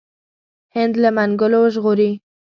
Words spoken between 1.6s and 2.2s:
وژغوري.